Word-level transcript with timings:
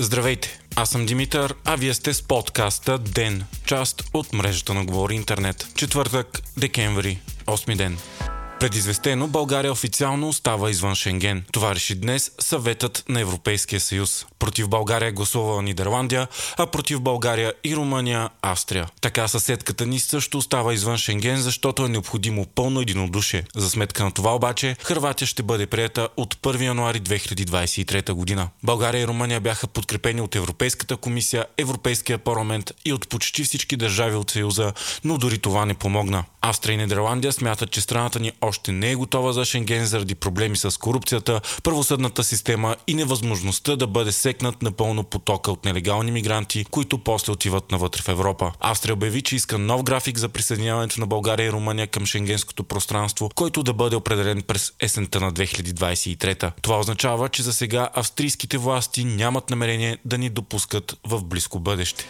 Здравейте, 0.00 0.60
аз 0.76 0.90
съм 0.90 1.06
Димитър, 1.06 1.54
а 1.64 1.76
вие 1.76 1.94
сте 1.94 2.14
с 2.14 2.22
подкаста 2.22 2.98
ДЕН, 2.98 3.44
част 3.64 4.02
от 4.14 4.32
мрежата 4.32 4.74
на 4.74 4.84
Говори 4.84 5.14
Интернет. 5.14 5.68
Четвъртък, 5.74 6.42
декември, 6.56 7.18
8 7.46 7.76
ден. 7.76 7.98
Предизвестено 8.60 9.28
България 9.28 9.72
официално 9.72 10.28
остава 10.28 10.70
извън 10.70 10.94
Шенген. 10.94 11.44
Това 11.52 11.74
реши 11.74 11.94
днес 11.94 12.32
съветът 12.40 13.04
на 13.08 13.20
Европейския 13.20 13.80
съюз. 13.80 14.26
Против 14.38 14.68
България 14.68 15.12
гласувала 15.12 15.62
Нидерландия, 15.62 16.28
а 16.56 16.66
против 16.66 17.00
България 17.00 17.52
и 17.64 17.76
Румъния 17.76 18.28
Австрия. 18.42 18.88
Така 19.00 19.28
съседката 19.28 19.86
ни 19.86 19.98
също 19.98 20.38
остава 20.38 20.74
извън 20.74 20.98
Шенген, 20.98 21.36
защото 21.36 21.84
е 21.84 21.88
необходимо 21.88 22.46
пълно 22.46 22.80
единодушие. 22.80 23.44
За 23.56 23.70
сметка 23.70 24.04
на 24.04 24.12
това 24.12 24.34
обаче, 24.34 24.76
Хрватия 24.82 25.28
ще 25.28 25.42
бъде 25.42 25.66
прията 25.66 26.08
от 26.16 26.34
1 26.34 26.64
януари 26.64 27.00
2023 27.00 28.12
година. 28.12 28.48
България 28.62 29.02
и 29.02 29.06
Румъния 29.06 29.40
бяха 29.40 29.66
подкрепени 29.66 30.20
от 30.20 30.36
Европейската 30.36 30.96
комисия, 30.96 31.44
Европейския 31.58 32.18
парламент 32.18 32.72
и 32.84 32.92
от 32.92 33.08
почти 33.08 33.44
всички 33.44 33.76
държави 33.76 34.16
от 34.16 34.30
Съюза, 34.30 34.72
но 35.04 35.18
дори 35.18 35.38
това 35.38 35.66
не 35.66 35.74
помогна. 35.74 36.24
Австрия 36.40 36.74
и 36.74 36.76
Нидерландия 36.76 37.32
смятат, 37.32 37.70
че 37.70 37.80
страната 37.80 38.20
ни 38.20 38.32
още 38.48 38.72
не 38.72 38.90
е 38.90 38.94
готова 38.94 39.32
за 39.32 39.44
Шенген 39.44 39.86
заради 39.86 40.14
проблеми 40.14 40.56
с 40.56 40.78
корупцията, 40.78 41.40
правосъдната 41.62 42.24
система 42.24 42.76
и 42.86 42.94
невъзможността 42.94 43.76
да 43.76 43.86
бъде 43.86 44.12
секнат 44.12 44.62
напълно 44.62 45.04
потока 45.04 45.52
от 45.52 45.64
нелегални 45.64 46.10
мигранти, 46.10 46.64
които 46.70 46.98
после 46.98 47.32
отиват 47.32 47.72
навътре 47.72 48.02
в 48.02 48.08
Европа. 48.08 48.52
Австрия 48.60 48.94
обяви, 48.94 49.22
че 49.22 49.36
иска 49.36 49.58
нов 49.58 49.82
график 49.82 50.18
за 50.18 50.28
присъединяването 50.28 51.00
на 51.00 51.06
България 51.06 51.46
и 51.46 51.52
Румъния 51.52 51.86
към 51.86 52.06
шенгенското 52.06 52.64
пространство, 52.64 53.30
който 53.34 53.62
да 53.62 53.72
бъде 53.72 53.96
определен 53.96 54.42
през 54.42 54.72
есента 54.80 55.20
на 55.20 55.32
2023. 55.32 56.52
Това 56.62 56.78
означава, 56.78 57.28
че 57.28 57.42
за 57.42 57.52
сега 57.52 57.88
австрийските 57.94 58.58
власти 58.58 59.04
нямат 59.04 59.50
намерение 59.50 59.98
да 60.04 60.18
ни 60.18 60.30
допускат 60.30 60.96
в 61.06 61.24
близко 61.24 61.60
бъдеще. 61.60 62.08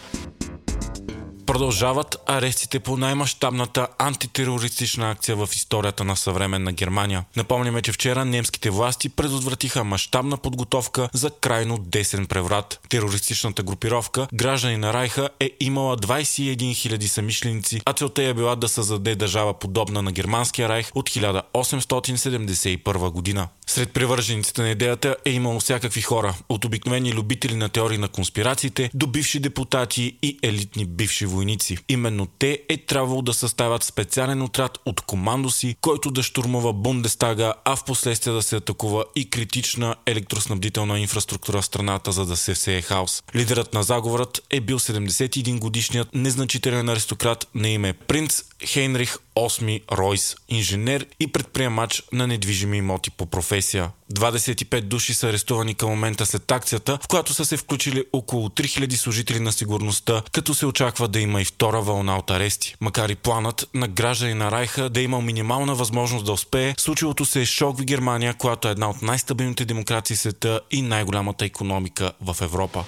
Продължават 1.49 2.17
арестите 2.25 2.79
по 2.79 2.97
най-мащабната 2.97 3.87
антитерористична 3.97 5.11
акция 5.11 5.35
в 5.35 5.49
историята 5.53 6.03
на 6.03 6.15
съвременна 6.15 6.73
Германия. 6.73 7.25
Напомняме, 7.35 7.81
че 7.81 7.91
вчера 7.91 8.25
немските 8.25 8.69
власти 8.69 9.09
предотвратиха 9.09 9.83
мащабна 9.83 10.37
подготовка 10.37 11.09
за 11.13 11.29
крайно 11.29 11.77
десен 11.77 12.25
преврат. 12.25 12.79
Терористичната 12.89 13.63
групировка 13.63 14.27
Граждани 14.33 14.77
на 14.77 14.93
Райха 14.93 15.29
е 15.39 15.51
имала 15.59 15.97
21 15.97 16.57
000 16.57 17.05
самишленици, 17.05 17.81
а 17.85 17.93
целта 17.93 18.23
е 18.23 18.33
била 18.33 18.55
да 18.55 18.67
създаде 18.67 19.15
държава 19.15 19.53
подобна 19.53 20.01
на 20.01 20.11
германския 20.11 20.69
райх 20.69 20.91
от 20.95 21.09
1871 21.09 23.11
година. 23.11 23.47
Сред 23.67 23.93
привържениците 23.93 24.61
на 24.61 24.69
идеята 24.69 25.15
е 25.25 25.31
имало 25.31 25.59
всякакви 25.59 26.01
хора, 26.01 26.35
от 26.49 26.65
обикновени 26.65 27.13
любители 27.13 27.55
на 27.55 27.69
теории 27.69 27.97
на 27.97 28.07
конспирациите 28.07 28.91
до 28.93 29.07
бивши 29.07 29.39
депутати 29.39 30.17
и 30.21 30.39
елитни 30.43 30.85
бивши 30.85 31.25
войници. 31.39 31.77
Именно 31.89 32.25
те 32.39 32.61
е 32.69 32.77
трябвало 32.77 33.21
да 33.21 33.33
съставят 33.33 33.83
специален 33.83 34.41
отряд 34.41 34.77
от 34.85 35.01
командоси, 35.01 35.75
който 35.81 36.11
да 36.11 36.23
штурмува 36.23 36.73
Бундестага, 36.73 37.53
а 37.65 37.75
в 37.75 37.83
последствие 37.85 38.33
да 38.33 38.41
се 38.41 38.55
атакува 38.55 39.05
и 39.15 39.29
критична 39.29 39.95
електроснабдителна 40.05 40.99
инфраструктура 40.99 41.61
в 41.61 41.65
страната, 41.65 42.11
за 42.11 42.25
да 42.25 42.37
се 42.37 42.53
всее 42.53 42.81
хаос. 42.81 43.23
Лидерът 43.35 43.73
на 43.73 43.83
заговорът 43.83 44.41
е 44.49 44.61
бил 44.61 44.79
71 44.79 45.59
годишният 45.59 46.07
незначителен 46.13 46.89
аристократ 46.89 47.47
на 47.55 47.69
име 47.69 47.93
принц 47.93 48.43
Хейнрих 48.65 49.17
VIII 49.35 49.81
Ройс, 49.91 50.35
инженер 50.49 51.05
и 51.19 51.27
предприемач 51.27 52.03
на 52.13 52.27
недвижими 52.27 52.77
имоти 52.77 53.11
по 53.11 53.25
професия. 53.25 53.91
25 54.13 54.81
души 54.81 55.13
са 55.13 55.27
арестувани 55.27 55.75
към 55.75 55.89
момента 55.89 56.25
след 56.25 56.51
акцията, 56.51 56.99
в 57.01 57.07
която 57.07 57.33
са 57.33 57.45
се 57.45 57.57
включили 57.57 58.03
около 58.13 58.49
3000 58.49 58.95
служители 58.95 59.39
на 59.39 59.51
сигурността, 59.51 60.21
като 60.31 60.53
се 60.53 60.65
очаква 60.65 61.07
да 61.07 61.19
има 61.29 61.41
и 61.41 61.45
втора 61.45 61.81
вълна 61.81 62.17
от 62.17 62.31
арести. 62.31 62.75
Макар 62.81 63.09
и 63.09 63.15
планът 63.15 63.69
на 63.73 63.87
граждани 63.87 64.33
на 64.33 64.51
Райха 64.51 64.89
да 64.89 64.99
е 64.99 65.03
имал 65.03 65.21
минимална 65.21 65.75
възможност 65.75 66.25
да 66.25 66.31
успее, 66.31 66.73
случилото 66.77 67.25
се 67.25 67.41
е 67.41 67.45
шок 67.45 67.77
в 67.77 67.85
Германия, 67.85 68.33
която 68.33 68.67
е 68.67 68.71
една 68.71 68.89
от 68.89 69.01
най-стабилните 69.01 69.65
демокрации 69.65 70.15
в 70.15 70.19
света 70.19 70.61
и 70.71 70.81
най-голямата 70.81 71.45
економика 71.45 72.11
в 72.21 72.37
Европа. 72.41 72.85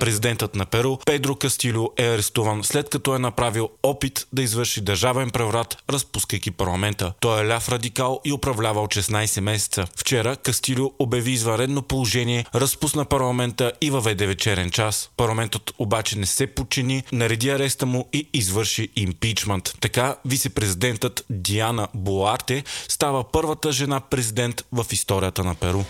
Президентът 0.00 0.54
на 0.54 0.66
Перу 0.66 0.96
Педро 1.06 1.34
Кастилю 1.34 1.88
е 1.96 2.06
арестуван 2.06 2.64
след 2.64 2.88
като 2.88 3.16
е 3.16 3.18
направил 3.18 3.68
опит 3.82 4.26
да 4.32 4.42
извърши 4.42 4.80
държавен 4.80 5.30
преврат, 5.30 5.76
разпускайки 5.90 6.50
парламента. 6.50 7.12
Той 7.20 7.44
е 7.44 7.48
ляв 7.48 7.68
радикал 7.68 8.20
и 8.24 8.32
управлявал 8.32 8.86
16 8.86 9.40
месеца. 9.40 9.86
Вчера 9.96 10.36
Кастилю 10.36 10.90
обяви 10.98 11.30
извънредно 11.30 11.82
положение, 11.82 12.44
разпусна 12.54 13.04
парламента 13.04 13.72
и 13.80 13.90
въведе 13.90 14.26
вечерен 14.26 14.70
час. 14.70 15.10
Парламентът 15.16 15.72
обаче 15.78 16.18
не 16.18 16.26
се 16.26 16.46
подчини, 16.46 17.02
нареди 17.12 17.50
ареста 17.50 17.86
му 17.86 18.08
и 18.12 18.28
извърши 18.32 18.88
импичмент. 18.96 19.74
Така 19.80 20.16
вице-президентът 20.24 21.24
Диана 21.30 21.88
Буарте 21.94 22.64
става 22.88 23.24
първата 23.24 23.72
жена 23.72 24.00
президент 24.00 24.64
в 24.72 24.86
историята 24.92 25.44
на 25.44 25.54
Перу 25.54 25.82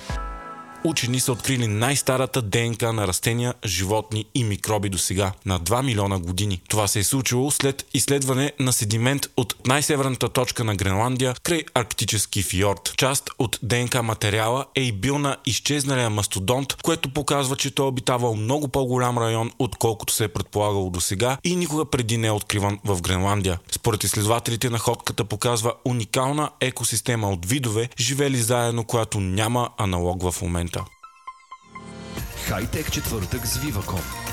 учени 0.84 1.20
са 1.20 1.32
открили 1.32 1.66
най-старата 1.66 2.42
ДНК 2.42 2.92
на 2.92 3.06
растения, 3.06 3.54
животни 3.66 4.24
и 4.34 4.44
микроби 4.44 4.88
до 4.88 4.98
сега 4.98 5.32
на 5.46 5.60
2 5.60 5.84
милиона 5.84 6.18
години. 6.18 6.60
Това 6.68 6.88
се 6.88 6.98
е 6.98 7.04
случило 7.04 7.50
след 7.50 7.86
изследване 7.94 8.52
на 8.58 8.72
седимент 8.72 9.26
от 9.36 9.54
най-северната 9.66 10.28
точка 10.28 10.64
на 10.64 10.76
Гренландия 10.76 11.34
край 11.42 11.62
арктически 11.74 12.42
фьорд. 12.42 12.94
Част 12.96 13.30
от 13.38 13.58
ДНК 13.62 14.02
материала 14.02 14.64
е 14.74 14.82
и 14.82 14.92
бил 14.92 15.18
на 15.18 15.36
изчезналия 15.46 16.10
мастодонт, 16.10 16.82
което 16.82 17.08
показва, 17.08 17.56
че 17.56 17.74
той 17.74 17.86
е 17.86 17.88
обитавал 17.88 18.34
много 18.34 18.68
по-голям 18.68 19.18
район, 19.18 19.50
отколкото 19.58 20.12
се 20.12 20.24
е 20.24 20.28
предполагало 20.28 20.90
до 20.90 21.00
сега 21.00 21.38
и 21.44 21.56
никога 21.56 21.84
преди 21.84 22.16
не 22.16 22.26
е 22.26 22.30
откриван 22.30 22.78
в 22.84 23.02
Гренландия. 23.02 23.58
Според 23.70 24.04
изследователите 24.04 24.70
находката 24.70 25.24
показва 25.24 25.72
уникална 25.84 26.50
екосистема 26.60 27.30
от 27.30 27.46
видове, 27.46 27.88
живели 27.98 28.36
заедно, 28.36 28.84
която 28.84 29.20
няма 29.20 29.68
аналог 29.78 30.30
в 30.30 30.42
момента. 30.42 30.77
Хайтек 32.48 32.90
четвъртък 32.92 33.46
с 33.46 33.58
Viva.com. 33.58 34.27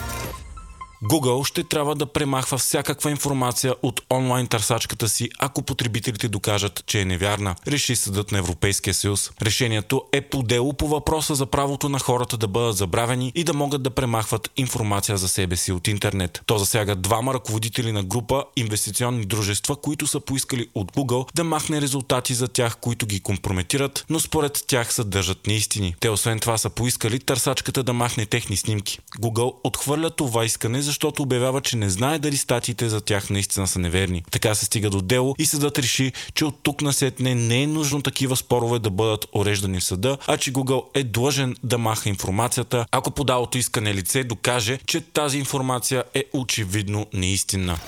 Google 1.04 1.46
ще 1.48 1.64
трябва 1.64 1.96
да 1.96 2.06
премахва 2.06 2.58
всякаква 2.58 3.12
информация 3.12 3.76
от 3.82 4.02
онлайн 4.14 4.48
търсачката 4.48 5.10
си, 5.10 5.30
ако 5.40 5.62
потребителите 5.62 6.28
докажат, 6.28 6.84
че 6.86 7.02
е 7.02 7.06
невярна, 7.06 7.56
реши 7.68 7.96
съдът 7.96 8.32
на 8.32 8.38
Европейския 8.38 8.94
съюз. 8.94 9.32
Решението 9.42 10.04
е 10.12 10.22
по 10.22 10.44
дело 10.44 10.74
по 10.74 10.88
въпроса 10.88 11.36
за 11.36 11.46
правото 11.46 11.90
на 11.90 12.00
хората 12.00 12.38
да 12.38 12.48
бъдат 12.48 12.78
забравени 12.78 13.32
и 13.36 13.44
да 13.44 13.54
могат 13.54 13.84
да 13.84 13.90
премахват 13.90 14.52
информация 14.58 15.18
за 15.18 15.28
себе 15.28 15.56
си 15.56 15.72
от 15.72 15.88
интернет. 15.88 16.42
То 16.46 16.58
засяга 16.58 16.96
двама 16.96 17.34
ръководители 17.34 17.92
на 17.92 18.04
група 18.04 18.44
инвестиционни 18.56 19.26
дружества, 19.26 19.76
които 19.76 20.08
са 20.08 20.20
поискали 20.20 20.68
от 20.76 20.92
Google 20.92 21.36
да 21.36 21.44
махне 21.44 21.82
резултати 21.82 22.34
за 22.34 22.48
тях, 22.48 22.78
които 22.78 23.06
ги 23.06 23.20
компрометират, 23.20 24.06
но 24.10 24.20
според 24.20 24.64
тях 24.68 24.94
съдържат 24.94 25.48
неистини. 25.48 25.96
Те 26.00 26.10
освен 26.10 26.40
това 26.40 26.58
са 26.58 26.70
поискали 26.70 27.20
търсачката 27.20 27.84
да 27.84 27.94
махне 27.94 28.26
техни 28.26 28.58
снимки. 28.58 29.00
Google 29.20 29.56
отхвърля 29.64 30.10
това 30.10 30.46
искане, 30.46 30.82
защото 30.86 31.24
обявява, 31.24 31.62
че 31.62 31.78
не 31.78 31.90
знае 31.90 32.20
дали 32.20 32.38
статиите 32.38 32.90
за 32.90 33.02
тях 33.02 33.30
наистина 33.30 33.68
са 33.68 33.80
неверни. 33.80 34.24
Така 34.32 34.56
се 34.56 34.66
стига 34.66 34.90
до 34.90 35.02
дело 35.02 35.36
и 35.40 35.46
съдът 35.46 35.80
реши, 35.80 36.12
че 36.34 36.46
от 36.46 36.60
тук 36.64 36.82
насетне 36.82 37.36
не 37.36 37.64
е 37.64 37.68
нужно 37.68 38.02
такива 38.02 38.36
спорове 38.36 38.80
да 38.80 38.90
бъдат 38.90 39.28
уреждани 39.34 39.80
в 39.80 39.84
съда, 39.84 40.18
а 40.28 40.38
че 40.38 40.54
Google 40.54 40.84
е 40.94 41.04
длъжен 41.04 41.56
да 41.64 41.78
маха 41.78 42.10
информацията, 42.10 42.86
ако 42.92 43.12
подалото 43.12 43.58
искане 43.58 43.94
лице 43.94 44.24
докаже, 44.24 44.80
че 44.86 45.02
тази 45.02 45.38
информация 45.38 46.04
е 46.14 46.24
очевидно 46.34 47.06
неистинна. 47.14 47.80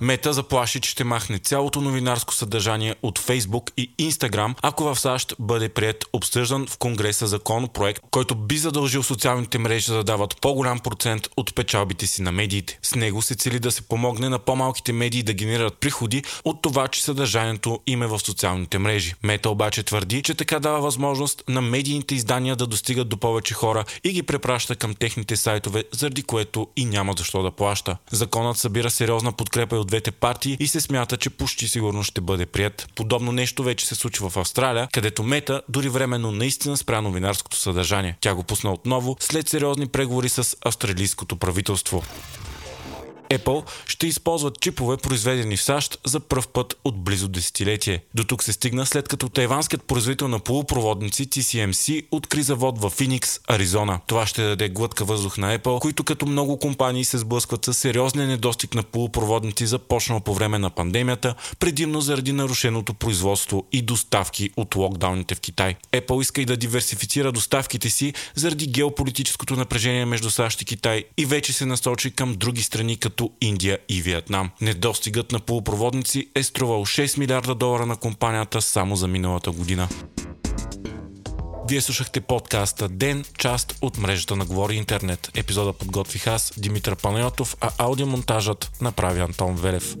Мета 0.00 0.32
заплаши, 0.32 0.80
че 0.80 0.90
ще 0.90 1.04
махне 1.04 1.38
цялото 1.38 1.80
новинарско 1.80 2.34
съдържание 2.34 2.94
от 3.02 3.18
Фейсбук 3.18 3.70
и 3.76 3.90
Инстаграм, 3.98 4.54
ако 4.62 4.84
в 4.84 5.00
САЩ 5.00 5.34
бъде 5.38 5.68
прият 5.68 6.04
обсъждан 6.12 6.66
в 6.66 6.78
Конгреса 6.78 7.26
законопроект, 7.26 8.02
който 8.10 8.34
би 8.34 8.58
задължил 8.58 9.02
социалните 9.02 9.58
мрежи 9.58 9.92
да 9.92 10.04
дават 10.04 10.40
по-голям 10.40 10.80
процент 10.80 11.28
от 11.36 11.54
печалбите 11.54 12.06
си 12.06 12.22
на 12.22 12.32
медиите. 12.32 12.78
С 12.82 12.94
него 12.94 13.22
се 13.22 13.34
цели 13.34 13.58
да 13.58 13.72
се 13.72 13.82
помогне 13.82 14.28
на 14.28 14.38
по-малките 14.38 14.92
медии 14.92 15.22
да 15.22 15.32
генерират 15.32 15.78
приходи 15.78 16.22
от 16.44 16.62
това, 16.62 16.88
че 16.88 17.02
съдържанието 17.02 17.80
им 17.86 18.02
е 18.02 18.06
в 18.06 18.18
социалните 18.18 18.78
мрежи. 18.78 19.14
Мета 19.22 19.50
обаче 19.50 19.82
твърди, 19.82 20.22
че 20.22 20.34
така 20.34 20.60
дава 20.60 20.80
възможност 20.80 21.42
на 21.48 21.60
медийните 21.60 22.14
издания 22.14 22.56
да 22.56 22.66
достигат 22.66 23.08
до 23.08 23.16
повече 23.16 23.54
хора 23.54 23.84
и 24.04 24.12
ги 24.12 24.22
препраща 24.22 24.76
към 24.76 24.94
техните 24.94 25.36
сайтове, 25.36 25.84
заради 25.92 26.22
което 26.22 26.68
и 26.76 26.84
няма 26.84 27.14
защо 27.18 27.42
да 27.42 27.50
плаща. 27.50 27.96
Законът 28.10 28.56
събира 28.56 28.90
сериозна 28.90 29.32
подкрепа 29.32 29.76
от 29.76 29.87
двете 29.88 30.10
партии 30.10 30.56
и 30.60 30.68
се 30.68 30.80
смята, 30.80 31.16
че 31.16 31.30
почти 31.30 31.68
сигурно 31.68 32.02
ще 32.02 32.20
бъде 32.20 32.46
прият. 32.46 32.88
Подобно 32.94 33.32
нещо 33.32 33.62
вече 33.62 33.86
се 33.86 33.94
случва 33.94 34.30
в 34.30 34.36
Австралия, 34.36 34.88
където 34.92 35.22
Мета 35.22 35.62
дори 35.68 35.88
временно 35.88 36.32
наистина 36.32 36.76
спря 36.76 37.00
новинарското 37.00 37.56
съдържание. 37.56 38.16
Тя 38.20 38.34
го 38.34 38.42
пусна 38.42 38.72
отново 38.72 39.16
след 39.20 39.48
сериозни 39.48 39.86
преговори 39.86 40.28
с 40.28 40.56
австралийското 40.64 41.36
правителство. 41.36 42.02
Apple 43.30 43.64
ще 43.86 44.06
използват 44.06 44.60
чипове, 44.60 44.96
произведени 44.96 45.56
в 45.56 45.62
САЩ 45.62 45.98
за 46.06 46.20
пръв 46.20 46.48
път 46.48 46.76
от 46.84 47.04
близо 47.04 47.28
десетилетие. 47.28 48.02
До 48.14 48.24
тук 48.24 48.42
се 48.42 48.52
стигна 48.52 48.86
след 48.86 49.08
като 49.08 49.28
тайванският 49.28 49.82
производител 49.82 50.28
на 50.28 50.38
полупроводници 50.38 51.28
TCMC 51.28 52.06
откри 52.10 52.42
завод 52.42 52.78
в 52.80 52.90
Феникс, 52.90 53.40
Аризона. 53.48 54.00
Това 54.06 54.26
ще 54.26 54.42
даде 54.42 54.68
глътка 54.68 55.04
въздух 55.04 55.38
на 55.38 55.58
Apple, 55.58 55.80
които 55.80 56.04
като 56.04 56.26
много 56.26 56.58
компании 56.58 57.04
се 57.04 57.18
сблъскват 57.18 57.64
с 57.64 57.74
сериозния 57.74 58.26
недостиг 58.26 58.74
на 58.74 58.82
полупроводници, 58.82 59.66
започнал 59.66 60.20
по 60.20 60.34
време 60.34 60.58
на 60.58 60.70
пандемията, 60.70 61.34
предимно 61.58 62.00
заради 62.00 62.32
нарушеното 62.32 62.94
производство 62.94 63.66
и 63.72 63.82
доставки 63.82 64.50
от 64.56 64.74
локдауните 64.74 65.34
в 65.34 65.40
Китай. 65.40 65.76
Apple 65.92 66.20
иска 66.20 66.42
и 66.42 66.44
да 66.44 66.56
диверсифицира 66.56 67.32
доставките 67.32 67.90
си 67.90 68.14
заради 68.34 68.66
геополитическото 68.66 69.56
напрежение 69.56 70.04
между 70.04 70.30
САЩ 70.30 70.62
и 70.62 70.64
Китай 70.64 71.04
и 71.16 71.26
вече 71.26 71.52
се 71.52 71.66
насочи 71.66 72.10
към 72.10 72.34
други 72.34 72.62
страни 72.62 72.96
като 73.18 73.30
Индия 73.40 73.78
и 73.88 74.02
Виетнам. 74.02 74.50
Недостигът 74.60 75.32
на 75.32 75.40
полупроводници 75.40 76.30
е 76.34 76.42
струвал 76.42 76.86
6 76.86 77.18
милиарда 77.18 77.54
долара 77.54 77.86
на 77.86 77.96
компанията 77.96 78.62
само 78.62 78.96
за 78.96 79.08
миналата 79.08 79.50
година. 79.50 79.88
Вие 81.68 81.80
слушахте 81.80 82.20
подкаста 82.20 82.88
Ден, 82.88 83.24
част 83.38 83.78
от 83.82 83.98
мрежата 83.98 84.36
на 84.36 84.44
Говори 84.44 84.74
Интернет. 84.74 85.30
Епизода 85.34 85.72
подготвих 85.72 86.26
аз, 86.26 86.52
Димитър 86.56 86.96
Панайотов, 86.96 87.56
а 87.60 87.70
аудиомонтажът 87.78 88.70
направи 88.80 89.20
Антон 89.20 89.56
Велев. 89.56 89.96